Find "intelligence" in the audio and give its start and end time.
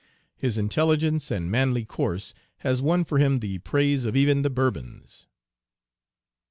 0.57-1.29